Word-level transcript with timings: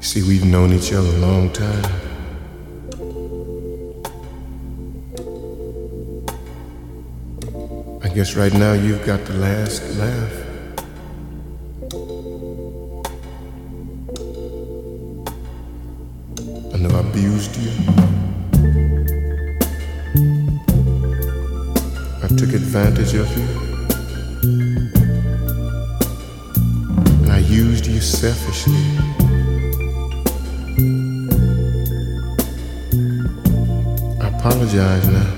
You 0.00 0.06
see, 0.06 0.22
we've 0.22 0.46
known 0.46 0.72
each 0.72 0.94
other 0.94 1.06
a 1.06 1.18
long 1.18 1.52
time. 1.52 1.84
I 8.02 8.08
guess 8.08 8.34
right 8.34 8.54
now 8.54 8.72
you've 8.72 9.04
got 9.04 9.22
the 9.26 9.34
last 9.34 9.82
laugh. 9.98 10.32
I 16.72 16.78
know 16.78 16.96
I 16.96 17.00
abused 17.00 17.56
you. 17.60 17.70
I 22.22 22.28
took 22.38 22.54
advantage 22.54 23.12
of 23.12 23.28
you. 23.36 23.48
And 27.20 27.30
I 27.30 27.40
used 27.40 27.86
you 27.86 28.00
selfishly. 28.00 29.09
Apologize 34.40 35.06
now. 35.06 35.28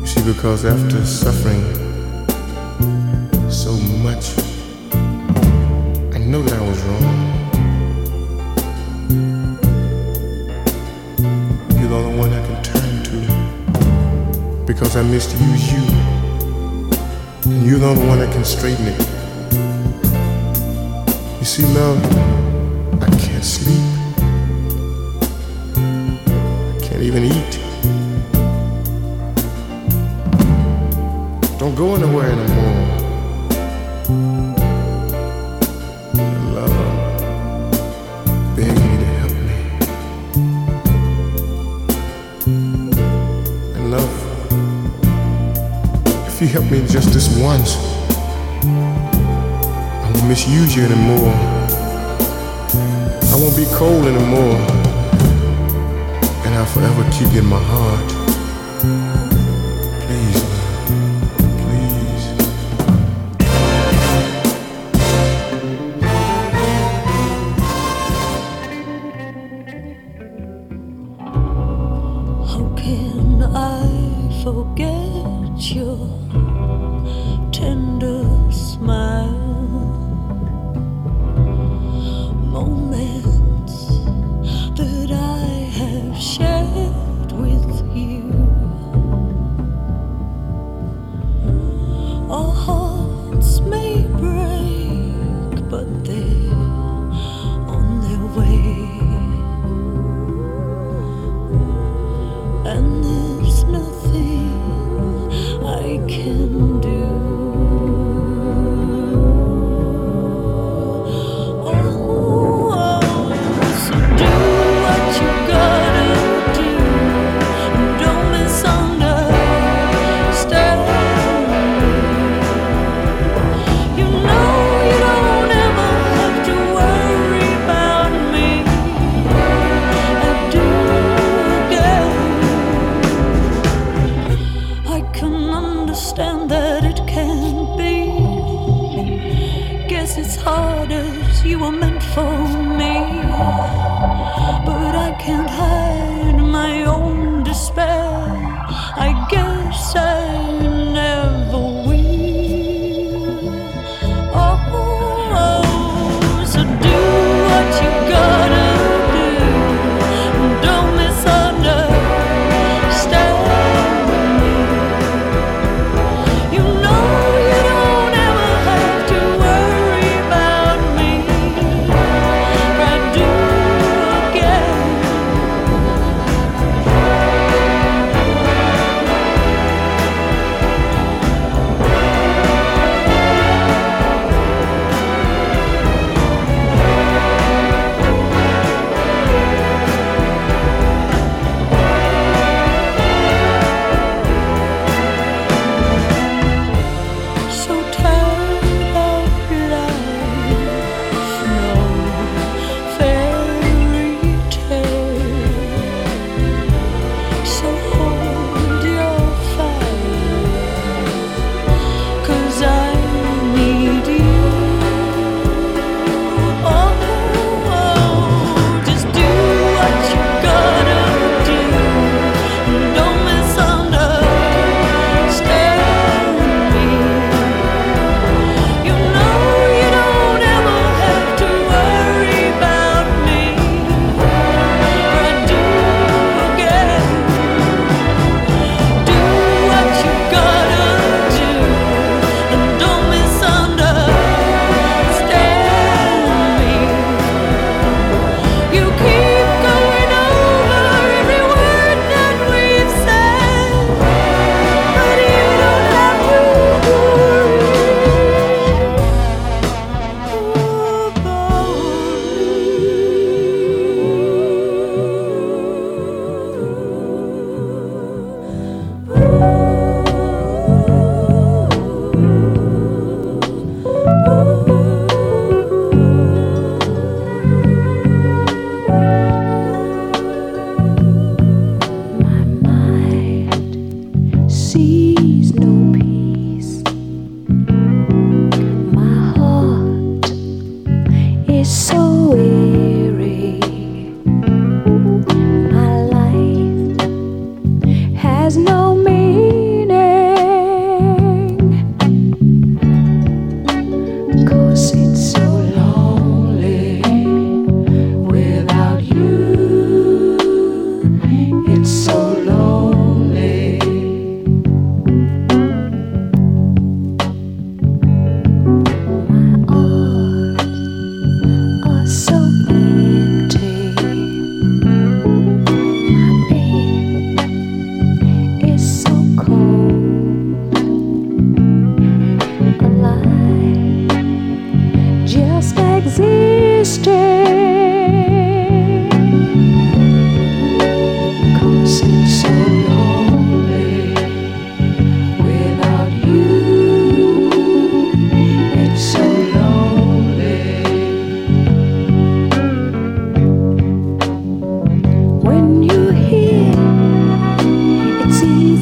You 0.00 0.06
see, 0.06 0.22
because 0.32 0.64
after 0.64 1.06
suffering 1.06 1.62
so 3.48 3.70
much, 4.02 4.36
I 6.12 6.18
know 6.18 6.42
that 6.42 6.54
I 6.54 6.68
was 6.68 6.82
wrong. 6.86 7.06
You're 11.78 11.88
the 11.88 11.94
only 11.94 12.18
one 12.18 12.32
I 12.32 12.44
can 12.44 12.62
turn 12.64 13.04
to 13.04 14.64
because 14.66 14.96
I 14.96 15.02
misused 15.02 15.70
you. 15.70 15.84
And 17.44 17.64
you're 17.64 17.78
the 17.78 17.86
only 17.86 18.06
one 18.08 18.18
that 18.18 18.32
can 18.32 18.44
straighten 18.44 18.86
it. 18.88 19.00
You 21.38 21.44
see, 21.44 21.64
love, 21.66 22.25
once, 47.56 47.76
I 48.64 50.10
won't 50.12 50.28
misuse 50.28 50.76
you 50.76 50.84
anymore. 50.84 51.32
I 53.32 53.36
won't 53.40 53.56
be 53.56 53.66
cold 53.72 54.04
anymore. 54.06 54.58
And 56.44 56.54
I'll 56.54 56.66
forever 56.66 57.02
keep 57.12 57.32
you 57.32 57.40
in 57.40 57.46
my 57.46 57.62
heart. 57.62 58.35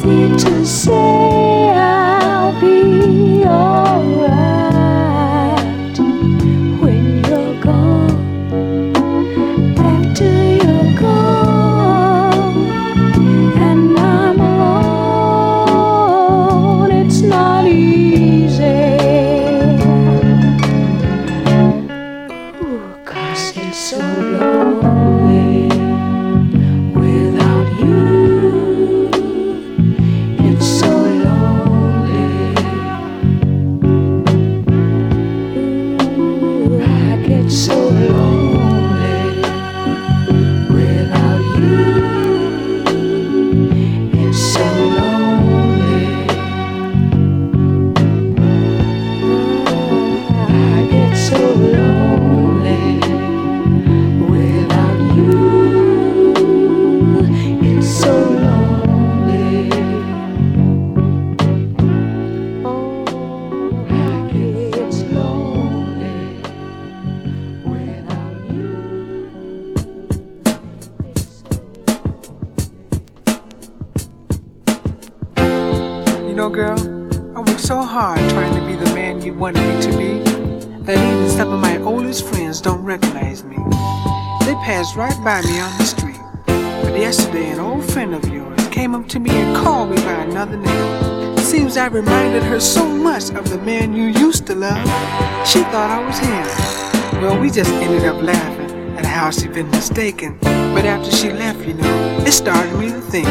Just 0.03 1.04
how 99.25 99.31
she'd 99.31 99.53
been 99.53 99.71
mistaken. 99.71 100.37
But 100.75 100.85
after 100.85 101.09
she 101.09 101.31
left, 101.31 101.65
you 101.65 101.73
know, 101.73 102.23
it 102.27 102.31
started 102.31 102.77
me 102.77 102.89
to 102.89 103.01
think. 103.01 103.27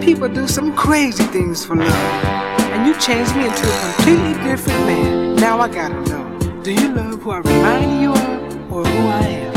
People 0.00 0.28
do 0.28 0.46
some 0.46 0.72
crazy 0.76 1.24
things 1.24 1.64
for 1.64 1.74
love. 1.74 2.24
And 2.72 2.86
you 2.86 2.94
changed 3.00 3.34
me 3.34 3.46
into 3.46 3.66
a 3.66 3.92
completely 3.96 4.34
different 4.44 4.78
man. 4.86 5.34
Now 5.34 5.58
I 5.58 5.68
gotta 5.68 6.00
know. 6.08 6.62
Do 6.62 6.72
you 6.72 6.94
love 6.94 7.22
who 7.22 7.30
I 7.32 7.38
remind 7.38 8.00
you 8.00 8.12
of 8.12 8.72
or 8.72 8.84
who 8.84 9.08
I 9.08 9.22
am? 9.22 9.49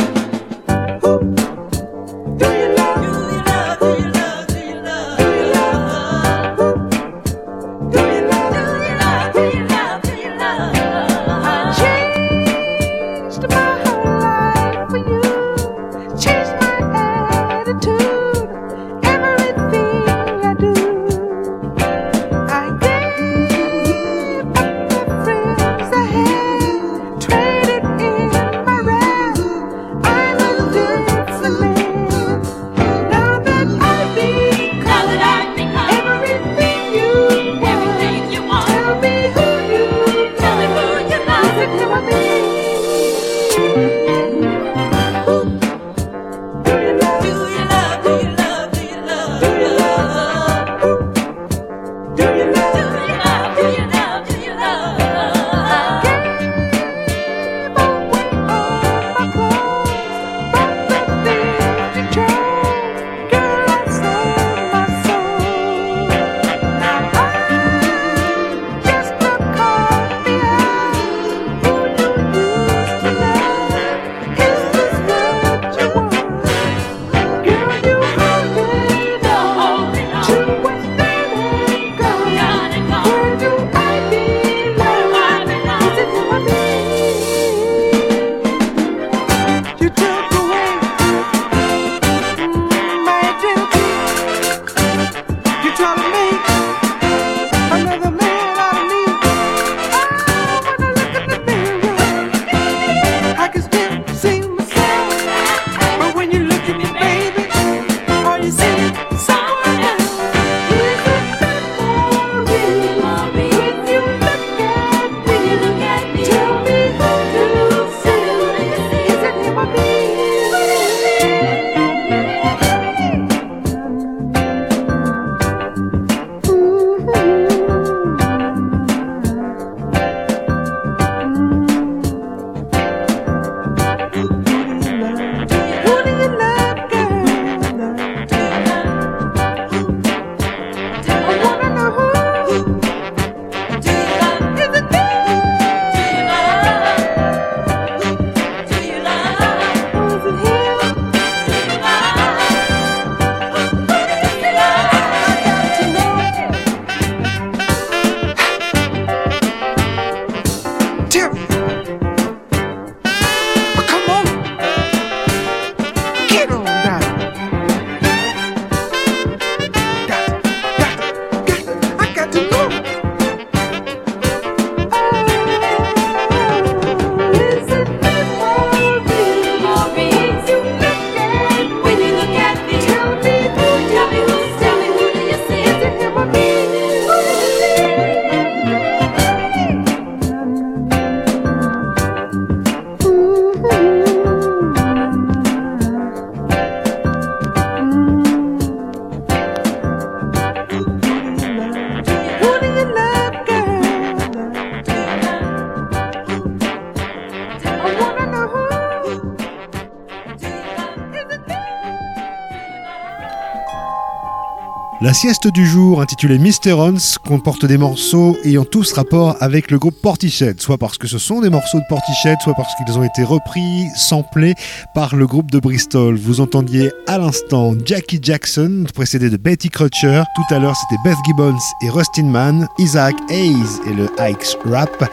La 215.13 215.19
sieste 215.19 215.47
du 215.47 215.67
jour, 215.67 216.01
intitulée 216.01 216.39
Mysterons, 216.39 216.97
comporte 217.23 217.67
des 217.67 217.77
morceaux 217.77 218.35
ayant 218.45 218.65
tous 218.65 218.93
rapport 218.93 219.37
avec 219.41 219.69
le 219.69 219.77
groupe 219.77 220.01
Portiched, 220.01 220.59
soit 220.59 220.79
parce 220.79 220.97
que 220.97 221.05
ce 221.05 221.19
sont 221.19 221.39
des 221.39 221.51
morceaux 221.51 221.77
de 221.77 221.85
Portiched, 221.87 222.41
soit 222.41 222.55
parce 222.55 222.73
qu'ils 222.73 222.97
ont 222.97 223.03
été 223.03 223.23
repris, 223.23 223.85
samplés 223.95 224.55
par 224.95 225.15
le 225.15 225.27
groupe 225.27 225.51
de 225.51 225.59
Bristol. 225.59 226.15
Vous 226.15 226.41
entendiez 226.41 226.91
à 227.05 227.19
l'instant 227.19 227.75
Jackie 227.85 228.17
Jackson, 228.23 228.85
précédé 228.95 229.29
de 229.29 229.37
Betty 229.37 229.69
Crutcher. 229.69 230.23
Tout 230.35 230.55
à 230.55 230.57
l'heure, 230.57 230.75
c'était 230.75 230.99
Beth 231.03 231.19
Gibbons 231.27 231.59
et 231.83 231.91
Rustin 231.91 232.25
Mann, 232.25 232.67
Isaac 232.79 233.13
Hayes 233.29 233.81
et 233.85 233.93
le 233.93 234.09
Ike's 234.17 234.57
Rap, 234.65 235.07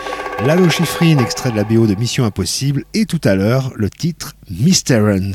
Lalo 0.46 0.70
Schifrin, 0.70 1.18
extrait 1.18 1.50
de 1.50 1.56
la 1.56 1.64
BO 1.64 1.86
de 1.86 1.94
Mission 1.94 2.24
Impossible, 2.24 2.84
et 2.94 3.04
tout 3.04 3.20
à 3.22 3.34
l'heure, 3.34 3.70
le 3.76 3.90
titre 3.90 4.34
Mysterons. 4.48 5.34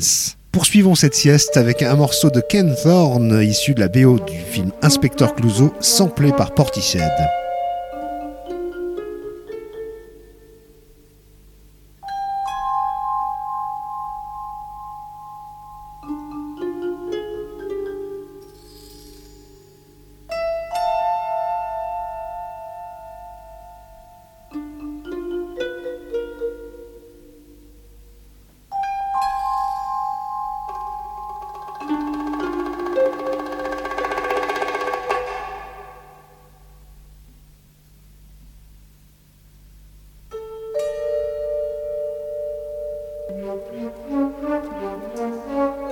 Poursuivons 0.55 0.95
cette 0.95 1.15
sieste 1.15 1.57
avec 1.57 1.81
un 1.81 1.97
morceau 1.97 2.29
de 2.29 2.39
Ken 2.39 2.73
Thorne 2.81 3.43
issu 3.43 3.73
de 3.73 3.81
la 3.81 3.89
BO 3.89 4.19
du 4.19 4.37
film 4.37 4.71
Inspecteur 4.81 5.35
Clouseau, 5.35 5.73
samplé 5.81 6.31
par 6.31 6.53
Thank 43.35 43.69
you. 44.09 45.84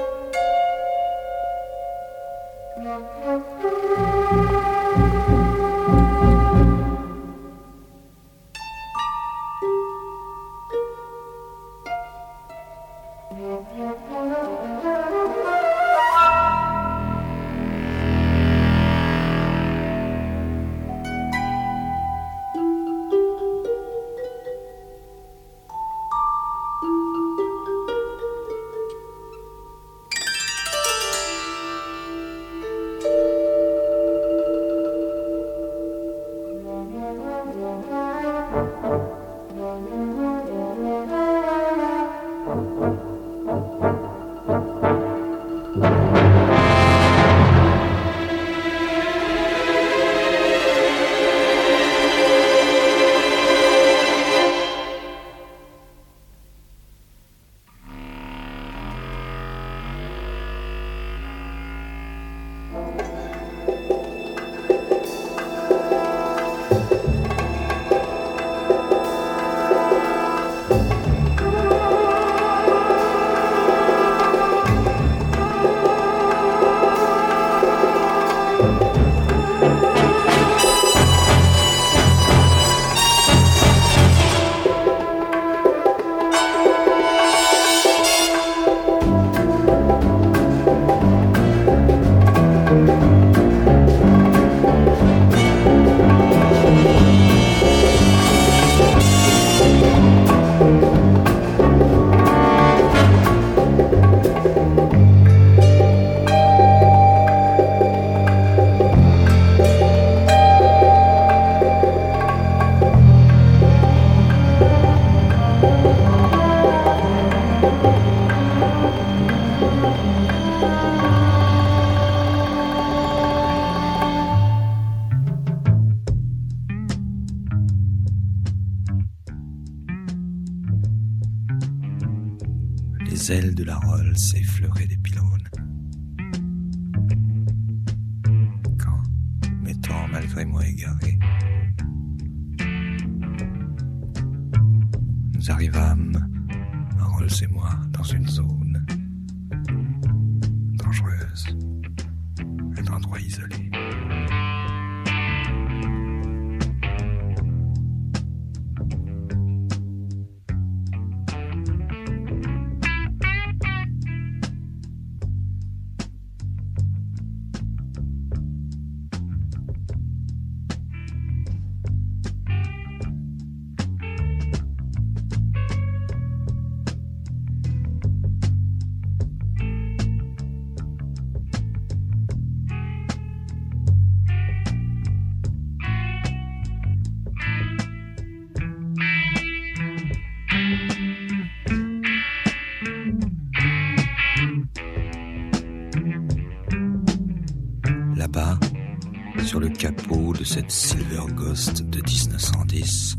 Sur 199.45 199.59
le 199.59 199.69
capot 199.69 200.33
de 200.33 200.43
cette 200.43 200.71
Silver 200.71 201.31
Ghost 201.35 201.83
de 201.83 202.01
1910 202.01 203.15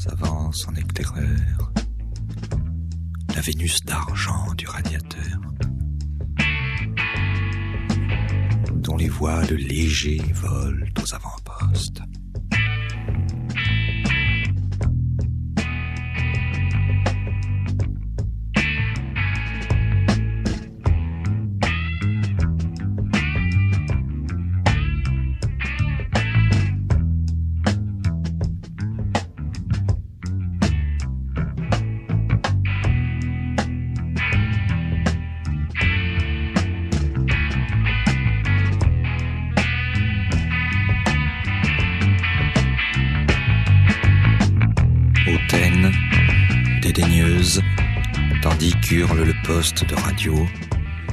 s'avance 0.00 0.66
en 0.66 0.74
éclaireur. 0.74 1.72
La 3.36 3.40
Vénus 3.40 3.84
d'argent 3.84 4.52
du 4.56 4.66
radiateur, 4.66 5.40
dont 8.74 8.96
les 8.96 9.08
voiles 9.08 9.54
légers 9.54 10.24
volent 10.34 10.86
aux 11.00 11.14
avant-postes. 11.14 12.02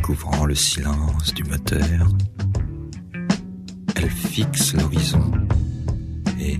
Couvrant 0.01 0.45
le 0.45 0.55
silence 0.55 1.31
du 1.33 1.43
moteur. 1.43 2.09
Elle 3.95 4.09
fixe 4.09 4.73
l'horizon 4.73 5.31
et, 6.39 6.59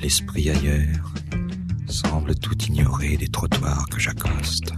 l'esprit 0.00 0.50
ailleurs, 0.50 1.12
semble 1.88 2.36
tout 2.36 2.56
ignorer 2.62 3.16
des 3.16 3.28
trottoirs 3.28 3.86
que 3.90 3.98
j'accoste. 3.98 4.72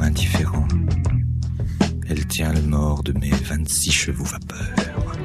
Indifférent, 0.00 0.66
elle 2.08 2.26
tient 2.26 2.52
le 2.52 2.62
mort 2.62 3.02
de 3.02 3.12
mes 3.12 3.30
26 3.30 3.90
chevaux 3.90 4.24
vapeur. 4.24 5.16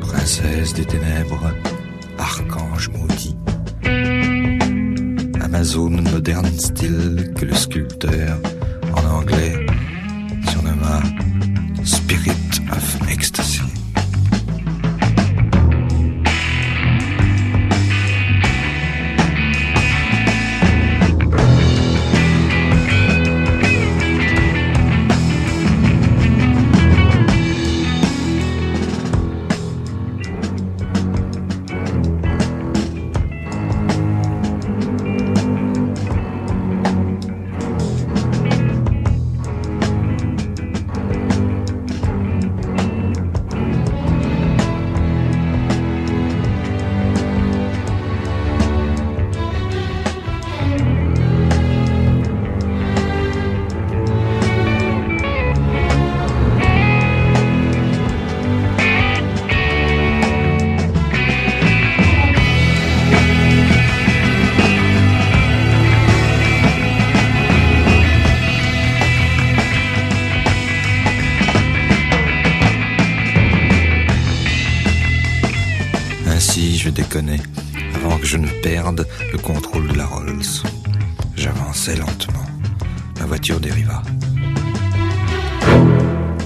Princesse 0.00 0.74
des 0.74 0.84
ténèbres, 0.84 1.52
archange 2.18 2.90
maudit. 2.90 3.36
Amazone 5.40 6.00
moderne 6.10 6.58
style 6.58 7.32
que 7.36 7.44
le 7.44 7.54
sculpteur, 7.54 8.38
en 8.96 9.06
anglais, 9.06 9.63
je 78.24 78.38
ne 78.38 78.48
perde 78.62 79.06
le 79.32 79.38
contrôle 79.38 79.86
de 79.88 79.98
la 79.98 80.06
Rolls. 80.06 80.62
J'avançais 81.36 81.96
lentement. 81.96 82.46
Ma 83.20 83.26
voiture 83.26 83.60
dériva. 83.60 84.02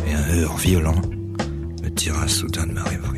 Et 0.06 0.12
un 0.12 0.28
heurt 0.38 0.58
violent 0.58 1.00
me 1.82 1.88
tira 1.90 2.26
soudain 2.26 2.66
de 2.66 2.72
ma 2.72 2.82
rêverie. 2.82 3.17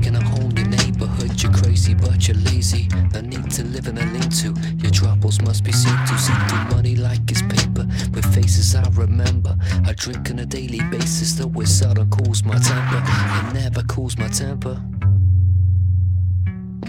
but 2.01 2.27
you're 2.27 2.37
lazy. 2.37 2.87
No 3.13 3.21
need 3.21 3.49
to 3.51 3.63
live 3.63 3.87
in 3.87 3.97
a 3.97 4.05
lean 4.05 4.29
to. 4.41 4.53
Your 4.77 4.91
troubles 4.91 5.41
must 5.41 5.63
be 5.63 5.71
seen 5.71 5.97
to. 6.07 6.17
See 6.17 6.33
through 6.49 6.75
money 6.75 6.95
like 6.95 7.29
it's 7.29 7.41
paper. 7.41 7.85
With 8.13 8.25
faces 8.33 8.75
I 8.75 8.87
remember. 8.93 9.55
I 9.85 9.93
drink 9.93 10.29
on 10.31 10.39
a 10.39 10.45
daily 10.45 10.81
basis, 10.89 11.33
though 11.33 11.61
it 11.61 11.67
seldom 11.67 12.09
cools 12.09 12.43
my 12.43 12.57
temper. 12.57 13.03
It 13.05 13.53
never 13.53 13.83
cools 13.83 14.17
my 14.17 14.27
temper. 14.27 14.81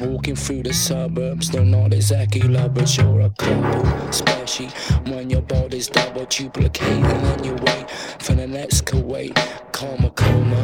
Walking 0.00 0.34
through 0.34 0.64
the 0.64 0.72
suburbs, 0.72 1.50
they're 1.50 1.64
not 1.64 1.92
exactly 1.92 2.40
lovers, 2.40 2.96
you're 2.96 3.20
a 3.20 3.30
couple. 3.30 3.86
Especially 4.08 4.68
when 5.12 5.30
your 5.30 5.42
body's 5.42 5.86
double 5.86 6.24
duplicating 6.24 7.04
and 7.04 7.46
you 7.46 7.54
wait 7.54 7.90
for 8.18 8.34
the 8.34 8.46
next 8.46 8.86
Kuwait. 8.86 9.34
Karma 9.72 10.10
coma, 10.10 10.62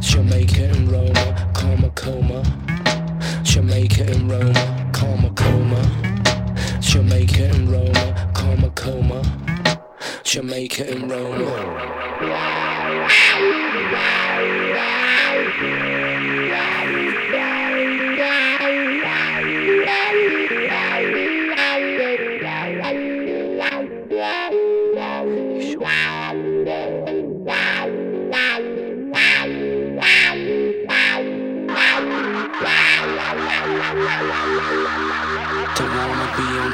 Jamaica 0.00 0.64
and 0.64 0.90
Roma, 0.90 1.52
coma, 1.54 1.90
coma. 1.90 2.71
Jamaica 3.42 4.04
and 4.04 4.30
Roma, 4.30 4.90
karma 4.92 5.30
coma. 5.30 5.82
Jamaica 6.80 7.44
and 7.44 7.68
Roma, 7.70 8.30
karma 8.34 8.70
coma. 8.70 9.22
Jamaica 10.24 10.90
and 10.90 11.10
Roma. 11.10 11.92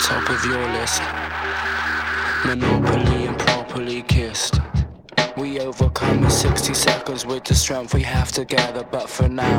Top 0.08 0.30
of 0.30 0.42
your 0.46 0.66
list. 0.72 1.02
Monopoly 2.46 3.26
and 3.26 3.38
properly 3.38 4.00
kissed. 4.00 4.58
We 5.36 5.60
overcome 5.60 6.24
in 6.24 6.30
60 6.30 6.72
seconds 6.72 7.26
with 7.26 7.44
the 7.44 7.54
strength 7.54 7.92
we 7.92 8.04
have 8.04 8.32
together, 8.32 8.84
but 8.90 9.10
for 9.10 9.28
now, 9.28 9.58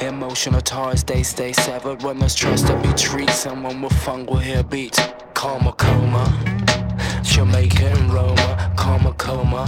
emotional 0.00 0.62
ties 0.62 1.04
they 1.04 1.22
stay 1.22 1.52
severed. 1.52 2.02
When 2.02 2.18
there's 2.18 2.34
trust 2.34 2.68
to 2.68 2.76
be 2.78 2.94
treated, 2.94 3.34
someone 3.34 3.82
with 3.82 3.92
fun 3.92 4.24
will 4.24 4.38
hear 4.38 4.62
beats. 4.62 5.00
Karma 5.34 5.72
coma, 5.72 6.24
Jamaica 7.22 7.88
and 7.88 8.10
Roma, 8.10 8.72
karma 8.74 9.12
coma, 9.12 9.64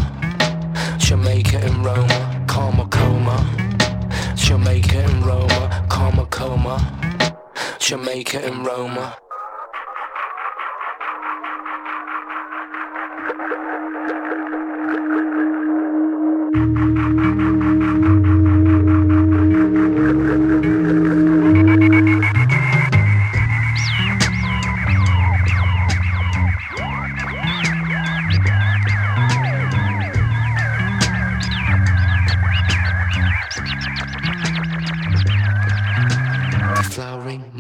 Jamaica 0.97 1.59
and 1.59 1.85
Roma, 1.85 2.45
karma 2.49 2.87
coma, 2.89 3.37
Jamaica 4.35 4.97
and 4.97 5.27
Roma, 5.27 5.87
karma 5.91 6.25
coma, 6.25 6.77
Jamaica 7.79 8.39
and 8.47 8.65
Roma. 8.65 9.19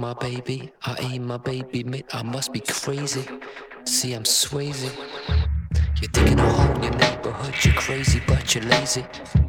My 0.00 0.14
baby, 0.14 0.72
I 0.84 0.96
aim 1.12 1.26
my 1.26 1.36
baby 1.36 1.84
mate. 1.84 2.06
I 2.12 2.22
must 2.22 2.52
be 2.52 2.60
crazy. 2.60 3.24
See, 3.84 4.12
I'm 4.12 4.24
swayzy. 4.24 5.09
But 8.96 9.39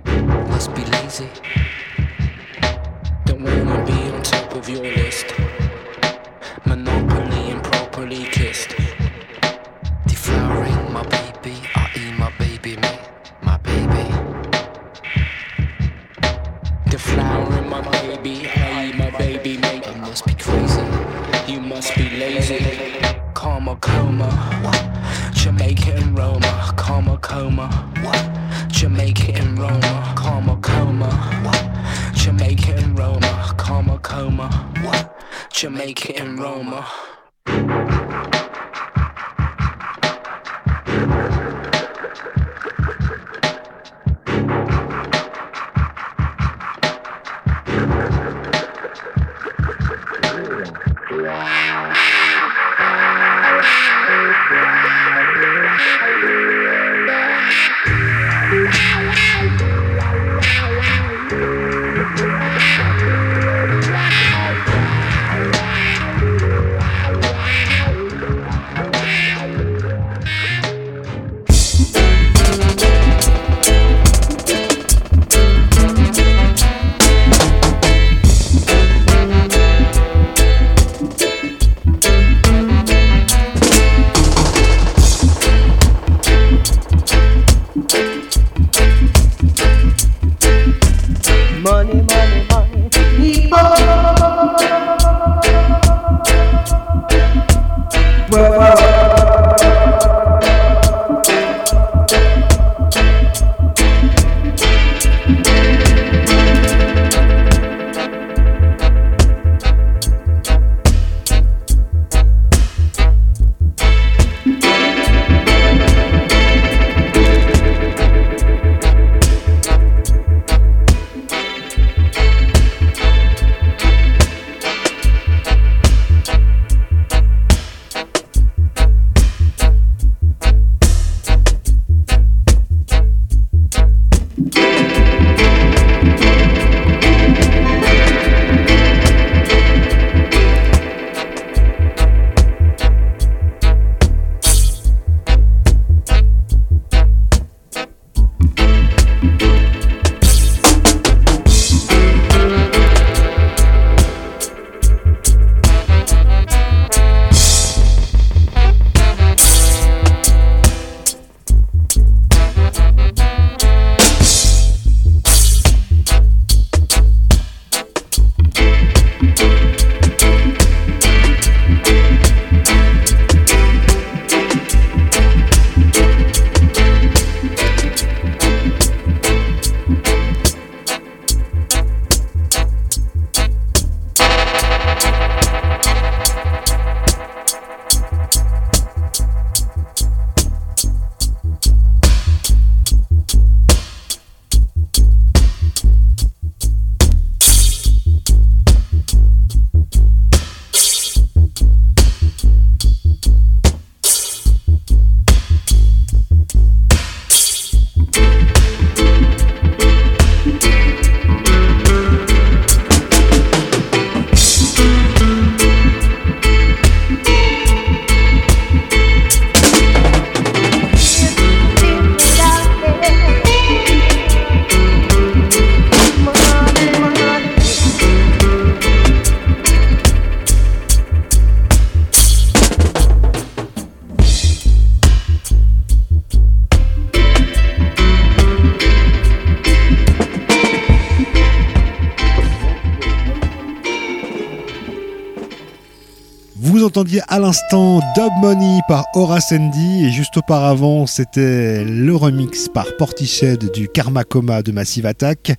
entendiez 246.92 247.22
à 247.30 247.40
l'instant 247.40 248.02
Dub 248.18 248.34
Money 248.42 248.82
par 248.86 249.06
Horace 249.14 249.54
Andy 249.54 250.04
et 250.04 250.12
juste 250.12 250.36
auparavant 250.36 251.08
c'était 251.08 251.86
le 251.86 252.14
remix 252.14 252.68
par 252.68 252.86
Portiched 252.98 253.72
du 253.72 253.88
Karma 253.88 254.26
Coma 254.26 254.62
de 254.62 254.74
Massive 254.74 255.06
Attack. 255.06 255.54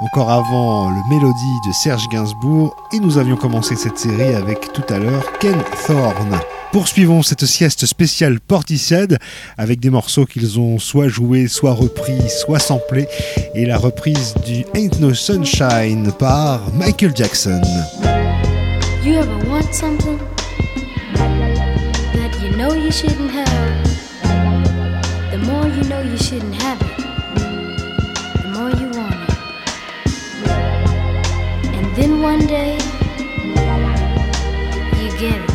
Encore 0.00 0.30
avant 0.30 0.88
le 0.88 0.96
Mélodie 1.10 1.68
de 1.68 1.72
Serge 1.74 2.08
Gainsbourg 2.08 2.74
et 2.94 3.00
nous 3.00 3.18
avions 3.18 3.36
commencé 3.36 3.76
cette 3.76 3.98
série 3.98 4.34
avec 4.34 4.72
tout 4.72 4.82
à 4.88 4.98
l'heure 4.98 5.30
Ken 5.40 5.58
Thorne. 5.86 6.40
Poursuivons 6.72 7.22
cette 7.22 7.44
sieste 7.44 7.84
spéciale 7.84 8.40
Portiched 8.40 9.18
avec 9.58 9.80
des 9.80 9.90
morceaux 9.90 10.24
qu'ils 10.24 10.58
ont 10.58 10.78
soit 10.78 11.08
joués, 11.08 11.48
soit 11.48 11.74
repris, 11.74 12.30
soit 12.30 12.60
samplés 12.60 13.08
et 13.54 13.66
la 13.66 13.76
reprise 13.76 14.32
du 14.46 14.64
Ain't 14.74 14.98
No 15.00 15.12
Sunshine 15.12 16.12
par 16.18 16.62
Michael 16.72 17.12
Jackson. 17.14 17.60
You 19.04 19.16
ever 19.16 19.50
want 19.50 19.74
something? 19.74 20.18
You 22.88 22.92
shouldn't 22.92 23.30
have? 23.30 23.84
The 25.30 25.36
more 25.44 25.68
you 25.68 25.84
know 25.90 26.00
you 26.00 26.16
shouldn't 26.16 26.54
have 26.54 26.80
it, 26.80 26.96
the 28.40 28.48
more 28.54 28.70
you 28.70 28.88
want 28.96 29.14
it. 29.28 29.36
And 31.76 31.86
then 31.96 32.22
one 32.22 32.46
day, 32.46 32.78
you 35.02 35.10
get 35.18 35.38
it. 35.38 35.50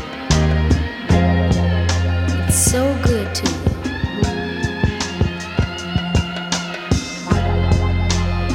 It's 2.47 2.71
so 2.71 2.95
good 3.01 3.33
to 3.33 3.45
you. 3.49 3.61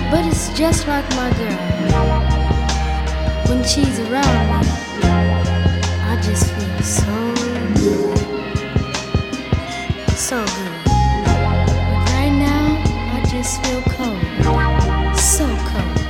But 0.09 0.24
it's 0.24 0.51
just 0.57 0.87
like 0.87 1.09
my 1.16 1.31
girl. 1.37 1.59
When 3.49 3.64
she's 3.64 3.99
around 3.99 4.62
me, 4.62 4.68
I 6.12 6.20
just 6.22 6.47
feel 6.53 6.83
so 6.83 7.35
good. 7.74 8.28
So 10.29 10.45
good. 10.45 10.85
But 10.85 12.05
right 12.12 12.29
now, 12.29 12.66
I 13.14 13.24
just 13.31 13.64
feel 13.64 13.81
cold. 13.81 14.20
So 15.18 15.47
cold. 15.47 16.01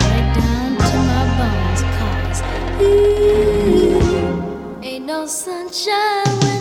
Right 0.00 0.28
down 0.34 0.70
to 0.76 0.96
my 1.10 1.22
bones, 1.38 1.82
cause 1.94 2.40
ooh, 2.82 4.80
ain't 4.82 5.04
no 5.04 5.26
sunshine 5.26 6.53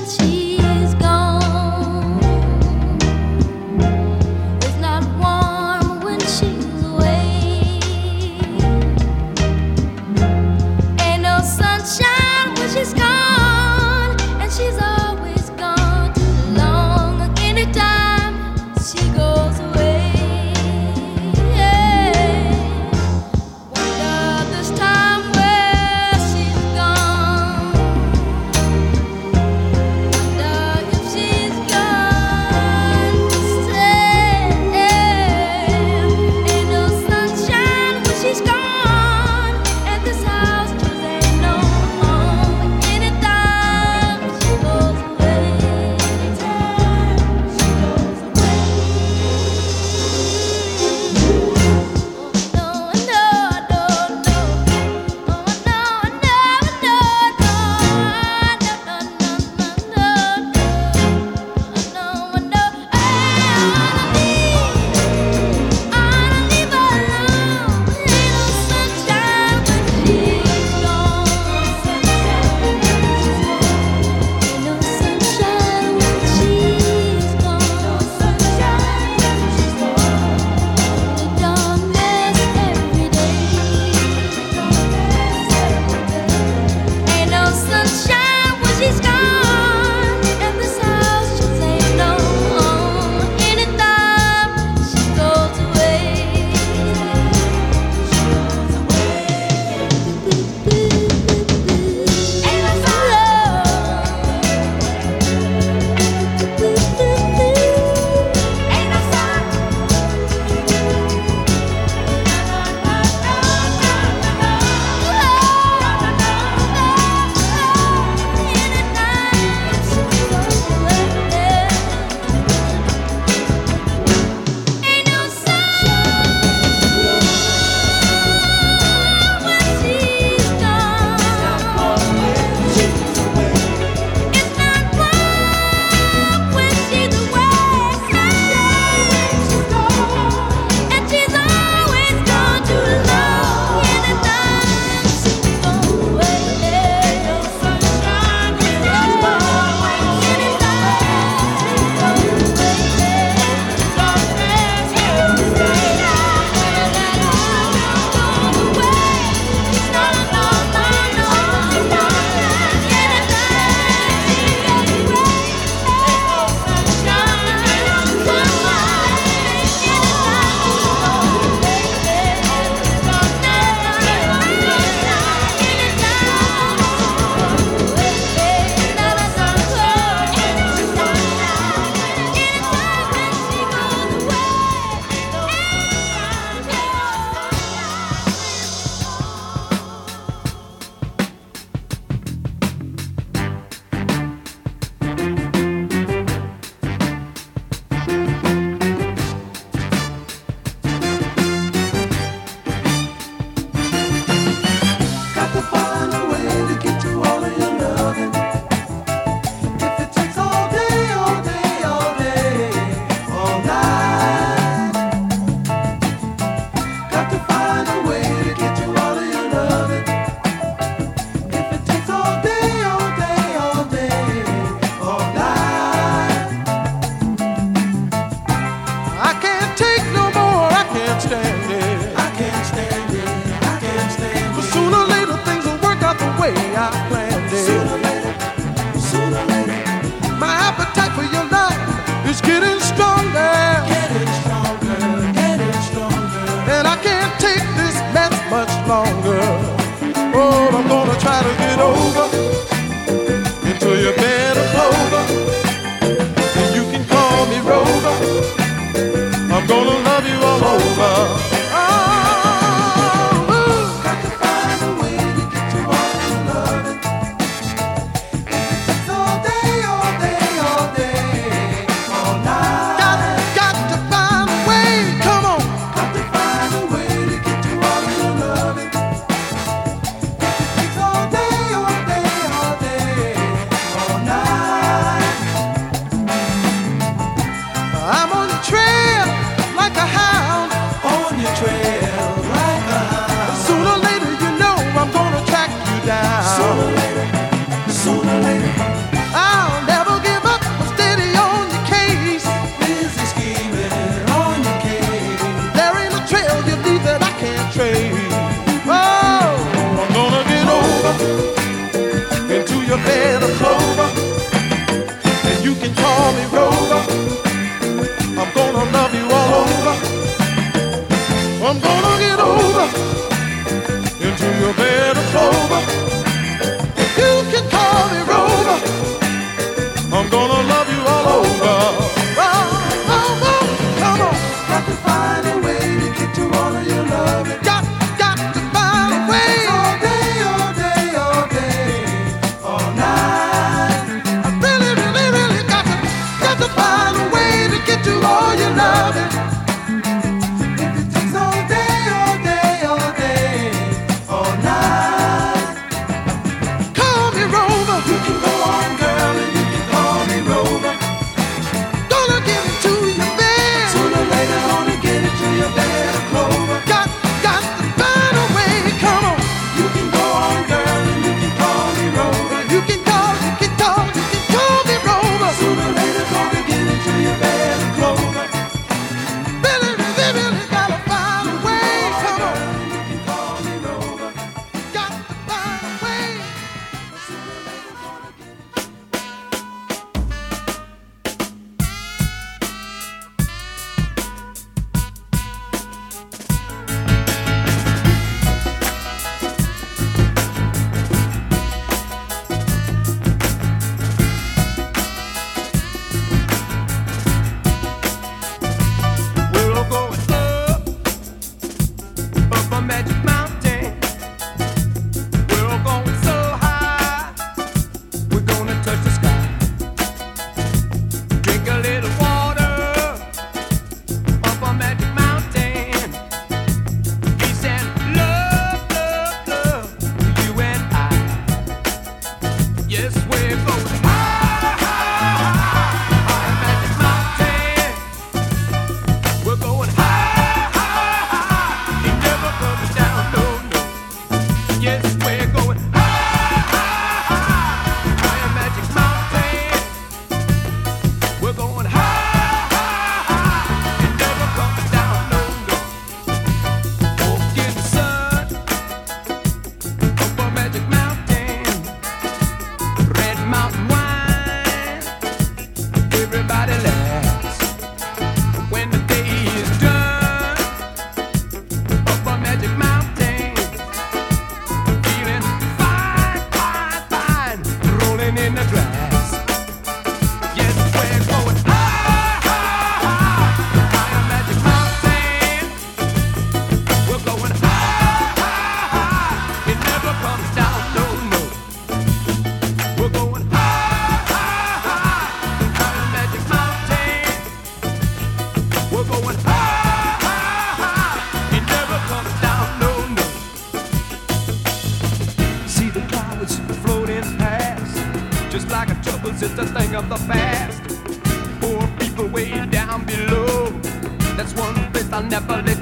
high, 515.14 515.72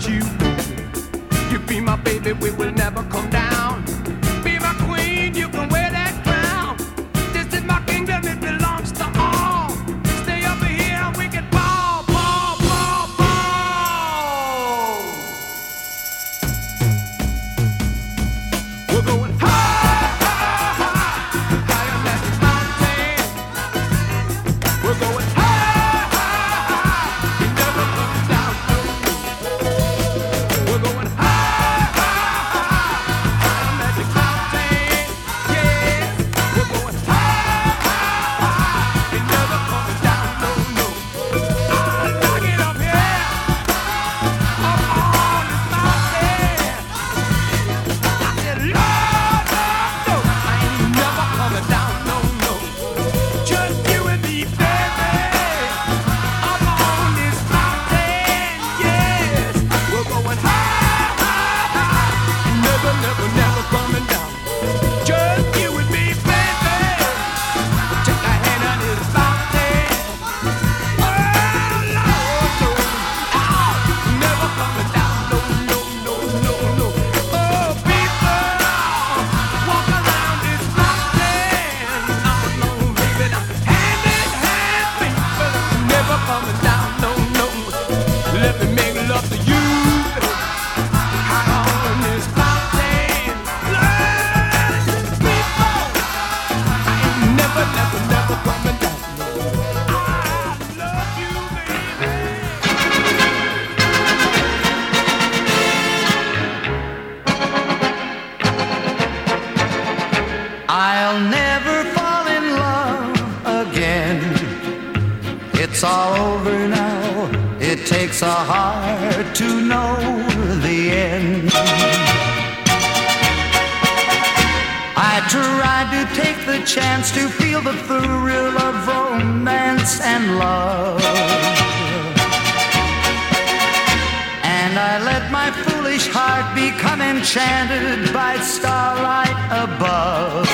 enchanted 137.33 138.13
by 138.13 138.35
starlight 138.39 139.39
above. 139.51 140.45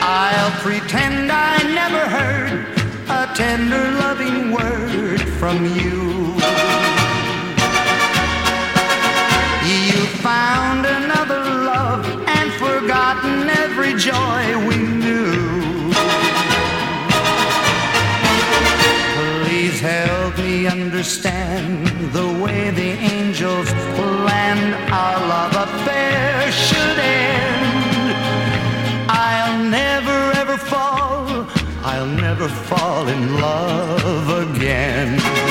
I'll 0.00 0.50
pretend 0.62 1.30
I 1.30 1.62
never 1.74 2.08
heard 2.08 2.66
a 3.10 3.30
tender, 3.34 3.90
loving 4.00 4.52
word 4.52 5.20
from 5.38 5.66
you. 5.66 5.97
You 5.97 5.97
fall 32.48 33.08
in 33.08 33.40
love 33.40 34.28
again. 34.50 35.47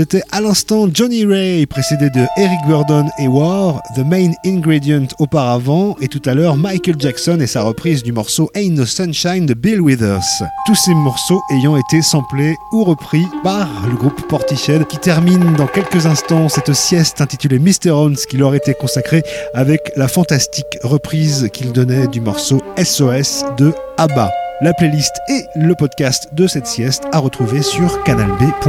C'était 0.00 0.22
à 0.32 0.40
l'instant 0.40 0.88
Johnny 0.90 1.26
Ray, 1.26 1.66
précédé 1.66 2.08
de 2.08 2.24
Eric 2.38 2.58
Burdon 2.66 3.04
et 3.18 3.28
War, 3.28 3.82
The 3.96 3.98
Main 3.98 4.30
Ingredient 4.46 5.08
auparavant, 5.18 5.94
et 6.00 6.08
tout 6.08 6.22
à 6.24 6.32
l'heure 6.32 6.56
Michael 6.56 6.94
Jackson 6.98 7.38
et 7.38 7.46
sa 7.46 7.60
reprise 7.60 8.02
du 8.02 8.10
morceau 8.10 8.50
Ain't 8.54 8.70
No 8.76 8.86
Sunshine 8.86 9.44
de 9.44 9.52
Bill 9.52 9.78
Withers. 9.82 10.42
Tous 10.64 10.74
ces 10.74 10.94
morceaux 10.94 11.42
ayant 11.52 11.76
été 11.76 12.00
samplés 12.00 12.56
ou 12.72 12.84
repris 12.84 13.26
par 13.44 13.68
le 13.90 13.94
groupe 13.94 14.26
Portiched, 14.26 14.86
qui 14.86 14.96
termine 14.96 15.52
dans 15.56 15.66
quelques 15.66 16.06
instants 16.06 16.48
cette 16.48 16.72
sieste 16.72 17.20
intitulée 17.20 17.58
Mr. 17.58 17.90
Owens 17.90 18.24
qui 18.26 18.38
leur 18.38 18.54
était 18.54 18.72
consacrée 18.72 19.22
avec 19.52 19.92
la 19.96 20.08
fantastique 20.08 20.78
reprise 20.82 21.50
qu'il 21.52 21.72
donnait 21.72 22.06
du 22.06 22.22
morceau 22.22 22.62
SOS 22.82 23.44
de 23.58 23.74
ABBA. 23.98 24.30
La 24.62 24.74
playlist 24.74 25.18
et 25.28 25.46
le 25.56 25.74
podcast 25.74 26.34
de 26.34 26.46
cette 26.46 26.66
sieste 26.66 27.04
à 27.12 27.18
retrouver 27.18 27.62
sur 27.62 28.02
canalb.fr. 28.02 28.60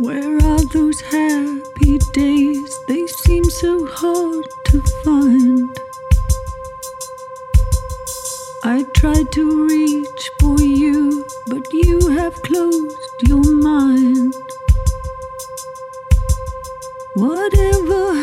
Where 0.00 0.38
are 0.42 0.64
those 0.72 0.98
happy 1.02 1.98
days? 2.14 2.70
They 2.88 3.06
seem 3.26 3.44
so 3.44 3.86
hard 3.94 4.44
to 4.68 4.82
find. 5.04 5.68
I 8.64 8.84
tried 8.94 9.30
to 9.32 9.66
reach 9.68 10.30
for 10.40 10.58
you, 10.62 11.26
but 11.48 11.62
you 11.74 12.08
have 12.16 12.40
closed 12.40 13.28
your 13.28 13.44
mind. 13.44 14.32
Whatever 17.32 18.21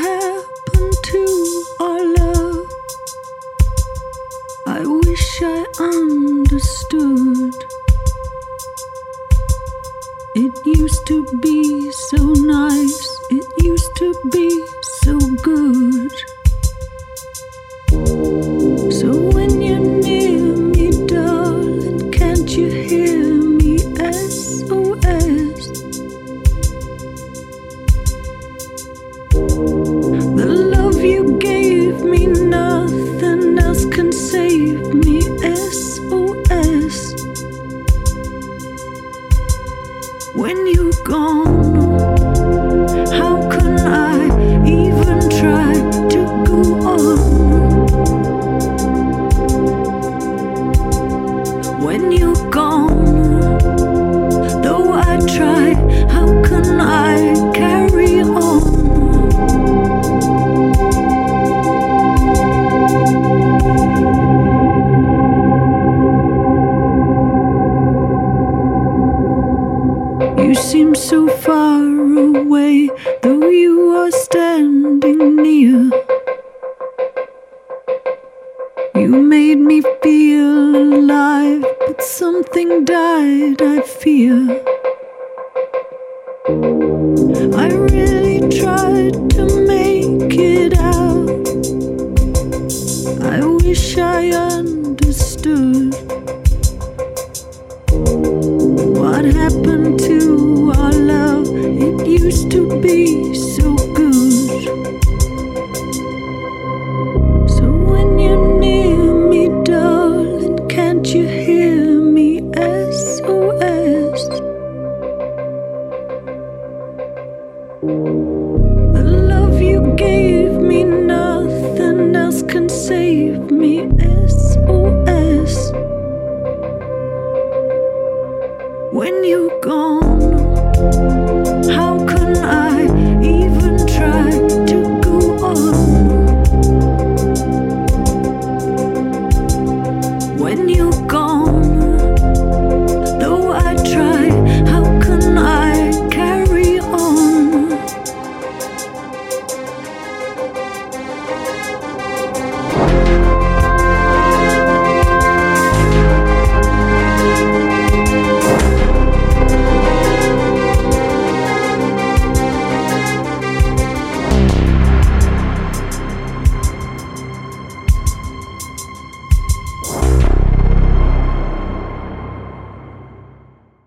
something 82.59 82.83
died, 82.83 83.61
I 83.61 83.81
fear. 83.81 84.48